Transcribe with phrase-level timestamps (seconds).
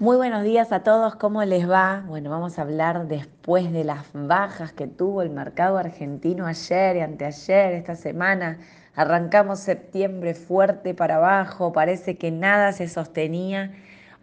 [0.00, 2.02] Muy buenos días a todos, ¿cómo les va?
[2.08, 7.00] Bueno, vamos a hablar después de las bajas que tuvo el mercado argentino ayer y
[7.00, 8.58] anteayer, esta semana.
[8.96, 13.72] Arrancamos septiembre fuerte para abajo, parece que nada se sostenía.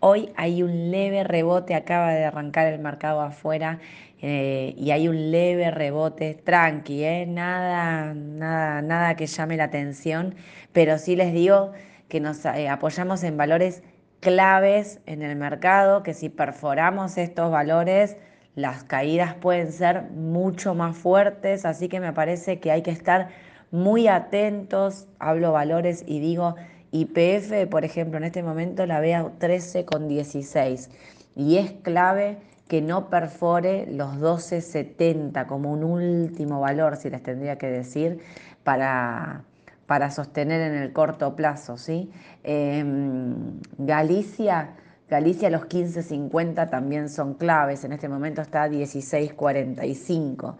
[0.00, 3.78] Hoy hay un leve rebote, acaba de arrancar el mercado afuera
[4.22, 10.34] eh, y hay un leve rebote, tranqui, eh, nada, nada, nada que llame la atención,
[10.72, 11.72] pero sí les digo
[12.08, 13.82] que nos eh, apoyamos en valores
[14.20, 18.16] claves en el mercado, que si perforamos estos valores,
[18.54, 23.28] las caídas pueden ser mucho más fuertes, así que me parece que hay que estar
[23.70, 26.56] muy atentos, hablo valores y digo
[26.90, 30.88] IPF, por ejemplo, en este momento la veo 13,16
[31.36, 37.56] y es clave que no perfore los 12,70 como un último valor, si les tendría
[37.56, 38.20] que decir,
[38.64, 39.44] para,
[39.88, 41.78] para sostener en el corto plazo.
[41.78, 42.12] ¿sí?
[42.44, 44.76] Em, Galicia,
[45.08, 50.56] Galicia los 15.50 también son claves, en este momento está a 16.45.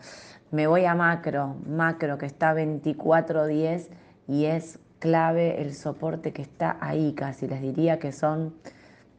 [0.50, 3.88] Me voy a macro, macro que está a 24.10
[4.26, 8.54] y es clave el soporte que está ahí casi, les diría que son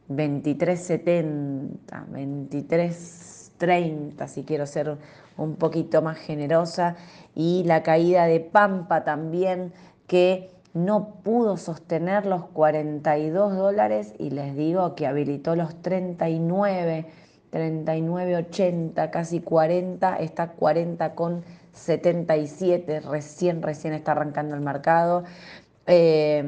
[0.08, 4.96] 23.70, 23.30 si quiero ser
[5.36, 6.96] un poquito más generosa
[7.36, 9.72] y la caída de Pampa también
[10.10, 17.06] que no pudo sostener los 42 dólares y les digo que habilitó los 39,
[17.52, 21.44] 39,80, casi 40, está 40 con
[21.74, 25.22] 77, recién, recién está arrancando el mercado.
[25.86, 26.44] Eh,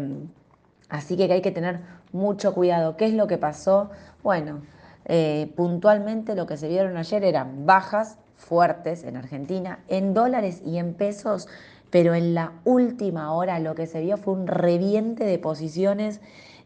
[0.89, 2.97] así que hay que tener mucho cuidado.
[2.97, 3.93] ¿Qué es lo que pasó?
[4.25, 4.63] Bueno,
[5.05, 10.79] eh, puntualmente lo que se vieron ayer eran bajas fuertes en Argentina, en dólares y
[10.79, 11.47] en pesos
[11.93, 16.23] pero en la última hora lo que se vio fue un reviente de posiciones.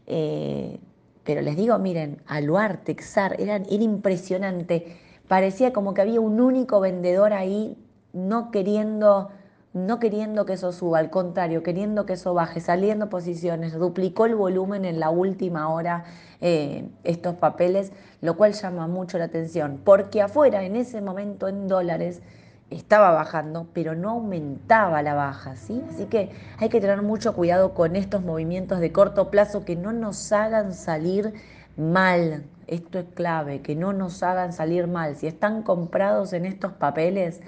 [0.07, 0.79] Eh,
[1.25, 4.95] pero les digo, miren, Aluar, Texar, era impresionante.
[5.27, 7.77] Parecía como que había un único vendedor ahí
[8.13, 9.27] no queriendo,
[9.73, 14.35] no queriendo que eso suba, al contrario, queriendo que eso baje, saliendo posiciones, duplicó el
[14.35, 16.05] volumen en la última hora
[16.39, 21.67] eh, estos papeles, lo cual llama mucho la atención, porque afuera, en ese momento en
[21.67, 22.21] dólares,
[22.69, 25.81] estaba bajando, pero no aumentaba la baja, ¿sí?
[25.89, 29.93] Así que hay que tener mucho cuidado con estos movimientos de corto plazo que no
[29.93, 31.33] nos hagan salir
[31.77, 32.43] mal.
[32.67, 35.15] Esto es clave, que no nos hagan salir mal.
[35.15, 37.41] Si están comprados en estos papeles,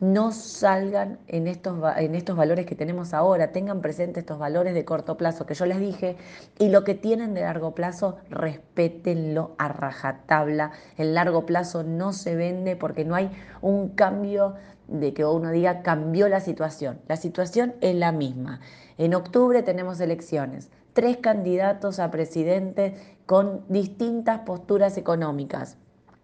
[0.00, 4.84] no salgan en estos, en estos valores que tenemos ahora, tengan presentes estos valores de
[4.84, 6.16] corto plazo que yo les dije
[6.58, 10.72] y lo que tienen de largo plazo, respétenlo a rajatabla.
[10.98, 13.30] El largo plazo no se vende porque no hay
[13.62, 14.54] un cambio
[14.86, 17.00] de que uno diga cambió la situación.
[17.08, 18.60] La situación es la misma.
[18.98, 25.78] En octubre tenemos elecciones, tres candidatos a presidente con distintas posturas económicas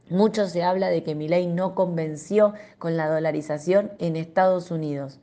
[0.09, 5.21] mucho se habla de que ley no convenció con la dolarización en Estados Unidos.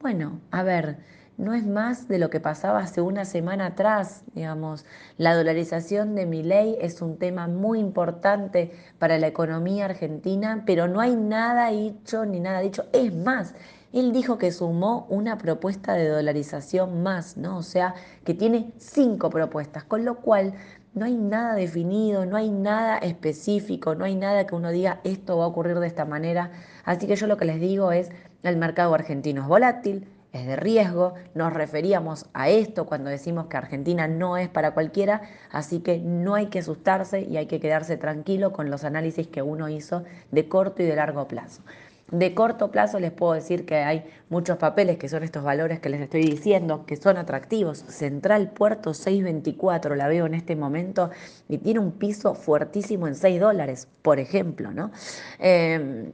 [0.00, 0.98] Bueno, a ver,
[1.38, 4.84] no es más de lo que pasaba hace una semana atrás, digamos.
[5.18, 11.00] La dolarización de ley es un tema muy importante para la economía argentina, pero no
[11.00, 12.86] hay nada dicho ni nada dicho.
[12.92, 13.54] Es más,
[13.92, 17.58] él dijo que sumó una propuesta de dolarización más, ¿no?
[17.58, 20.54] O sea, que tiene cinco propuestas, con lo cual
[20.98, 25.38] no hay nada definido, no hay nada específico, no hay nada que uno diga esto
[25.38, 26.50] va a ocurrir de esta manera.
[26.84, 28.10] Así que yo lo que les digo es,
[28.42, 33.56] el mercado argentino es volátil, es de riesgo, nos referíamos a esto cuando decimos que
[33.56, 37.96] Argentina no es para cualquiera, así que no hay que asustarse y hay que quedarse
[37.96, 41.62] tranquilo con los análisis que uno hizo de corto y de largo plazo.
[42.10, 45.90] De corto plazo les puedo decir que hay muchos papeles que son estos valores que
[45.90, 47.78] les estoy diciendo, que son atractivos.
[47.78, 51.10] Central Puerto 624 la veo en este momento
[51.50, 54.90] y tiene un piso fuertísimo en 6 dólares, por ejemplo, ¿no?
[55.38, 56.12] Em,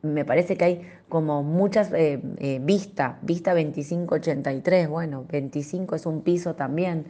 [0.00, 6.22] me parece que hay como muchas eh, eh, vista, vista 2583, bueno, 25 es un
[6.22, 7.04] piso también.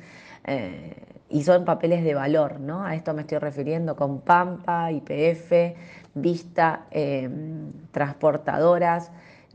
[1.30, 2.84] Y son papeles de valor, ¿no?
[2.84, 5.76] A esto me estoy refiriendo con Pampa, IPF,
[6.14, 9.10] Vista, em, transportadoras,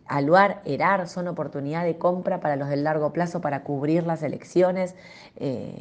[0.08, 4.96] Aluar, Erar son oportunidad de compra para los del largo plazo para cubrir las elecciones
[5.38, 5.74] eh,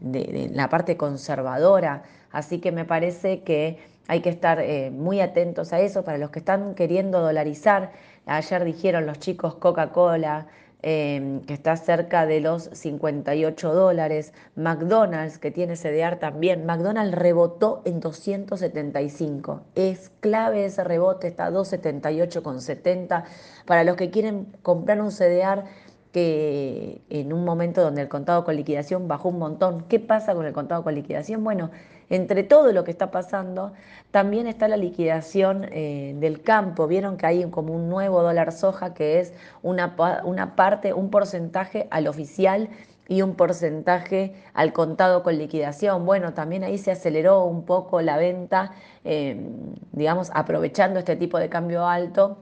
[0.00, 2.02] de, la parte conservadora.
[2.32, 3.78] Así que me parece que
[4.08, 6.02] hay que estar eh, muy atentos a eso.
[6.02, 7.92] Para los que están queriendo dolarizar,
[8.26, 10.46] ayer dijeron los chicos Coca-Cola,
[10.80, 14.32] Em, que está cerca de los 58 dólares.
[14.54, 16.66] McDonald's, que tiene CDR también.
[16.66, 19.62] McDonald's rebotó en 275.
[19.74, 23.24] Es clave ese rebote, está a 278,70.
[23.66, 25.64] Para los que quieren comprar un CDR
[26.12, 29.84] que en un momento donde el contado con liquidación bajó un montón.
[29.88, 31.44] ¿Qué pasa con el contado con liquidación?
[31.44, 31.70] Bueno,
[32.10, 33.72] entre todo lo que está pasando,
[34.10, 36.86] también está la liquidación eh, del campo.
[36.86, 39.94] Vieron que hay como un nuevo dólar soja que es una,
[40.24, 42.70] una parte, un porcentaje al oficial
[43.08, 46.06] y un porcentaje al contado con liquidación.
[46.06, 48.72] Bueno, también ahí se aceleró un poco la venta,
[49.04, 49.50] eh,
[49.92, 52.38] digamos, aprovechando este tipo de cambio alto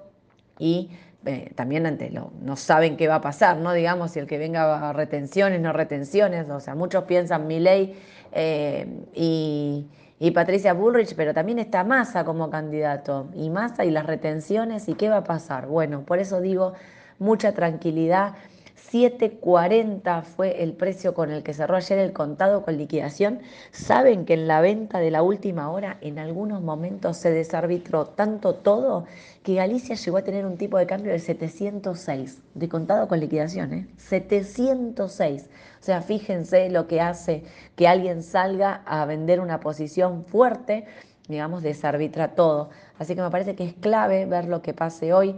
[0.58, 0.90] y
[1.26, 3.72] eh, también ante no saben qué va a pasar, ¿no?
[3.72, 8.00] Digamos, si el que venga a retenciones, no retenciones, o sea, muchos piensan mi ley
[8.32, 14.88] eh, y, Patricia Bullrich, pero también está Massa como candidato, y Massa y las retenciones,
[14.88, 15.66] ¿y qué va a pasar?
[15.66, 16.74] Bueno, por eso digo,
[17.18, 18.34] mucha tranquilidad
[18.76, 23.40] 7.40 fue el precio con el que cerró ayer el contado con liquidación.
[23.72, 28.54] Saben que en la venta de la última hora en algunos momentos se desarbitró tanto
[28.54, 29.06] todo
[29.42, 33.72] que Galicia llegó a tener un tipo de cambio de 706 de contado con liquidación,
[33.72, 33.86] ¿eh?
[33.96, 35.48] 706.
[35.80, 37.44] O sea, fíjense lo que hace
[37.76, 40.84] que alguien salga a vender una posición fuerte,
[41.28, 42.70] digamos, desarbitra todo.
[42.98, 45.36] Así que me parece que es clave ver lo que pase hoy.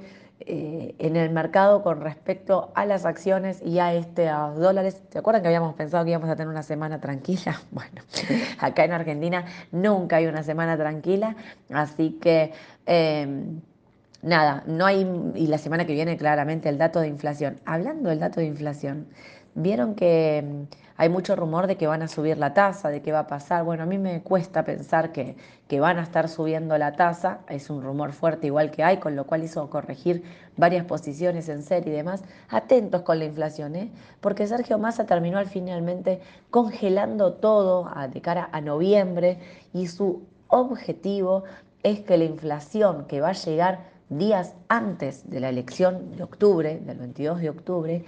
[0.51, 5.03] Eh, en el mercado con respecto a las acciones y a a dólares.
[5.11, 7.61] ¿Se acuerdan que habíamos pensado que íbamos a tener una semana tranquila?
[7.71, 8.01] Bueno,
[8.59, 11.37] acá en Argentina nunca hay una semana tranquila,
[11.71, 12.55] así que
[12.87, 13.61] em,
[14.23, 17.61] nada, no hay, y la semana que viene claramente el dato de inflación.
[17.67, 19.07] Hablando del dato de inflación,
[19.59, 20.67] vieron que em,
[20.97, 23.65] hay mucho rumor de que van a subir la tasa, de qué va a pasar.
[23.65, 25.37] Bueno, a mí me cuesta pensar que,
[25.69, 29.15] que van a estar subiendo la tasa, es un rumor fuerte igual que hay, con
[29.15, 30.23] lo cual hizo corregir
[30.57, 32.25] varias posiciones en serie y demás.
[32.49, 33.91] Atentos con la inflación, ¿eh?
[34.21, 36.21] porque Sergio Massa terminó al finalmente
[36.51, 39.39] congelando todo de cara a noviembre
[39.73, 41.45] y su objetivo
[41.83, 46.81] es que la inflación que va a llegar días antes de la elección de octubre,
[46.81, 48.05] del 22 de octubre,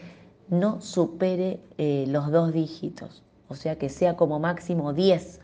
[0.50, 5.41] no supere eh, los dos dígitos, o sea que sea como máximo 10.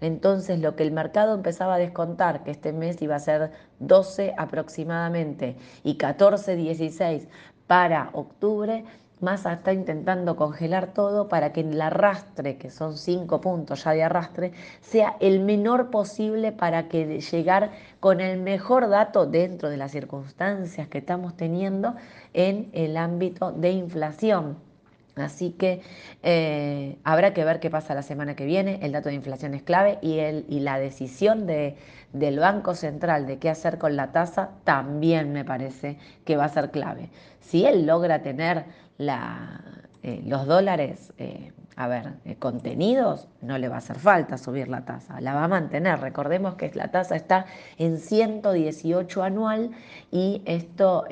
[0.00, 4.34] Entonces lo que el mercado empezaba a descontar, que este mes iba a ser 12
[4.36, 7.28] aproximadamente y 14, 16
[7.66, 8.84] para octubre,
[9.22, 14.02] más está intentando congelar todo para que el arrastre, que son 5 puntos ya de
[14.02, 17.70] arrastre, sea el menor posible para que llegar
[18.00, 21.94] con el mejor dato dentro de las circunstancias que estamos teniendo
[22.34, 24.71] en el ámbito de inflación.
[25.16, 25.82] Así que
[26.22, 28.78] eh, habrá que ver qué pasa la semana que viene.
[28.82, 31.76] El dato de inflación es clave y, el, y la decisión de,
[32.12, 36.48] del Banco Central de qué hacer con la tasa también me parece que va a
[36.48, 37.10] ser clave.
[37.40, 38.64] Si él logra tener
[38.96, 39.60] la,
[40.02, 44.84] eh, los dólares, eh, a ver, contenidos, no le va a hacer falta subir la
[44.84, 46.00] tasa, la va a mantener.
[46.00, 49.70] Recordemos que la tasa está en 118 anual
[50.10, 51.04] y esto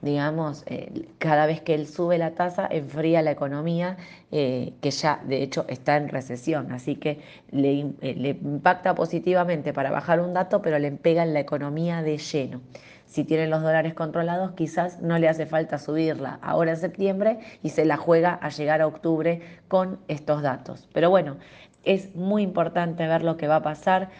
[0.00, 3.96] digamos, eh, cada vez que él sube la tasa, enfría la economía,
[4.30, 6.70] eh, que ya de hecho está en recesión.
[6.72, 11.34] Así que le, eh, le, impacta positivamente para bajar un dato, pero le pega en
[11.34, 12.60] la economía de lleno.
[13.06, 17.70] Si tienen los dólares controlados, quizás no le hace falta subirla ahora en septiembre y
[17.70, 20.88] se la juega a llegar a octubre con estos datos.
[20.92, 21.36] Pero bueno,
[21.84, 24.10] es muy importante ver lo que va a pasar.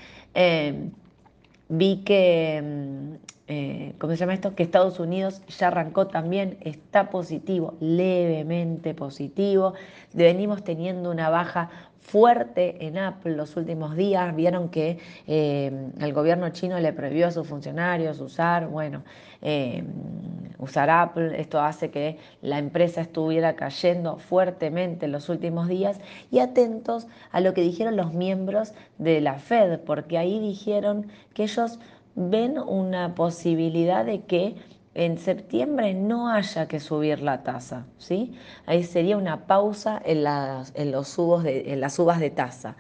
[1.69, 4.55] vi que mm, eh, ¿cómo se llama esto?
[4.55, 9.73] Que Estados Unidos ya arrancó también, está positivo, levemente positivo.
[10.13, 11.71] Venimos teniendo una baja
[12.09, 14.35] fuerte en Apple los últimos días.
[14.35, 19.03] Vieron que eh, el gobierno chino le prohibió a sus funcionarios usar, bueno,
[19.43, 19.83] eh,
[20.59, 21.41] usar Apple.
[21.41, 26.01] Esto hace que la empresa estuviera cayendo fuertemente en los últimos días.
[26.31, 31.45] Y atentos a lo que dijeron los miembros de la Fed, porque ahí dijeron que
[31.45, 31.79] ellos
[32.19, 34.57] ven una posibilidad de que
[34.95, 38.35] en septiembre no haya que subir la tasa, ¿sí?
[38.67, 42.77] Ahí sería una pausa en las, en los de, en las subas de tasa.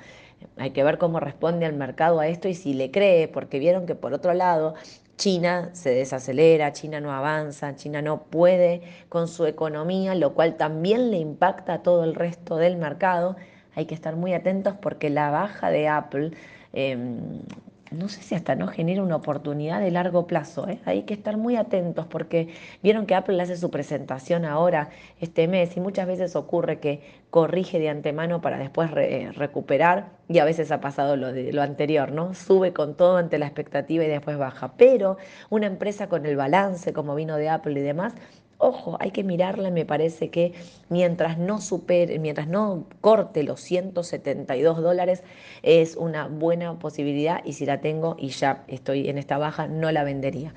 [0.56, 3.86] Hay que ver cómo responde al mercado a esto y si le cree, porque vieron
[3.86, 4.74] que por otro lado
[5.16, 11.12] China se desacelera, China no avanza, China no puede con su economía, lo cual también
[11.12, 13.36] le impacta a todo el resto del mercado.
[13.76, 16.32] Hay que estar muy atentos porque la baja de Apple
[16.72, 17.42] em,
[17.90, 20.68] no sé si hasta no genera una oportunidad de largo plazo.
[20.68, 20.78] ¿eh?
[20.84, 22.48] Hay que estar muy atentos porque
[22.82, 24.90] vieron que Apple hace su presentación ahora
[25.20, 30.44] este mes y muchas veces ocurre que corrige de antemano para después recuperar y a
[30.44, 32.34] veces ha pasado lo, de, lo anterior, ¿no?
[32.34, 34.72] Sube con todo ante la expectativa y después baja.
[34.76, 35.18] Pero
[35.50, 38.14] una empresa con el balance como vino de Apple y demás
[38.60, 40.52] Ojo, hay que mirarla, me parece que
[40.88, 45.22] mientras no supere, mientras no corte los 172 dólares,
[45.62, 49.92] es una buena posibilidad y si la tengo y ya estoy en esta baja, no
[49.92, 50.54] la vendería.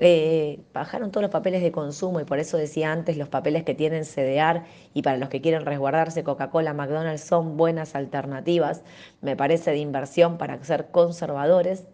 [0.00, 3.74] Eh, bajaron todos los papeles de consumo y por eso decía antes, los papeles que
[3.74, 4.62] tienen CDR
[4.94, 8.82] y para los que quieren resguardarse Coca-Cola, McDonald's son buenas alternativas,
[9.20, 11.84] me parece de inversión para ser conservadores.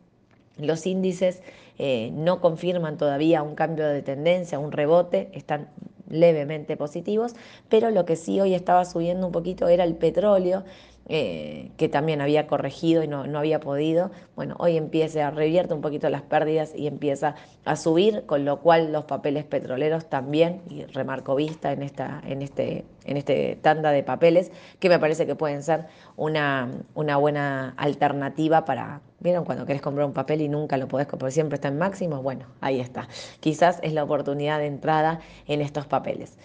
[0.59, 1.41] Los índices
[1.79, 5.69] eh, no confirman todavía un cambio de tendencia, un rebote, están
[6.11, 7.35] levemente positivos,
[7.69, 10.65] pero lo que sí hoy estaba subiendo un poquito era el petróleo,
[11.11, 14.11] eh, que también había corregido y no, había podido.
[14.37, 17.35] Bueno, hoy empieza, a revierte un poquito las pérdidas y empieza
[17.65, 22.43] a subir, con lo cual los papeles petroleros también, y remarco vista en, esta, en,
[22.43, 25.87] este, en este tanda de papeles, que me parece que pueden ser
[26.17, 31.07] una, una buena alternativa para, ¿vieron cuando querés comprar un papel y nunca lo podés
[31.07, 32.23] comprar, siempre está en máximos?
[32.23, 33.09] Bueno, ahí está.
[33.41, 36.37] Quizás es la oportunidad de entrada en estos papeles.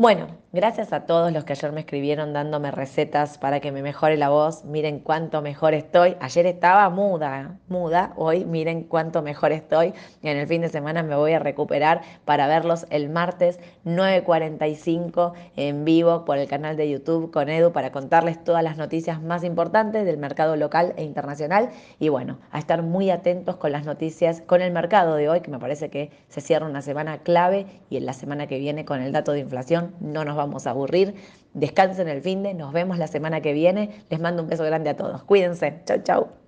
[0.00, 4.16] Bueno, gracias a todos los que ayer me escribieron dándome recetas para que me mejore
[4.16, 4.64] la voz.
[4.64, 6.16] Miren cuánto mejor estoy.
[6.20, 8.14] Ayer estaba muda, muda.
[8.16, 9.92] Hoy miren cuánto mejor estoy.
[10.22, 15.34] Y en el fin de semana me voy a recuperar para verlos el martes 9.45
[15.56, 19.44] en vivo por el canal de YouTube con Edu para contarles todas las noticias más
[19.44, 21.68] importantes del mercado local e internacional.
[21.98, 25.50] Y bueno, a estar muy atentos con las noticias, con el mercado de hoy, que
[25.50, 29.02] me parece que se cierra una semana clave y en la semana que viene con
[29.02, 31.14] el dato de inflación no nos vamos a aburrir.
[31.54, 34.04] Descansen el fin de, nos vemos la semana que viene.
[34.08, 35.22] Les mando un beso grande a todos.
[35.24, 35.82] Cuídense.
[35.84, 36.39] Chau, chau.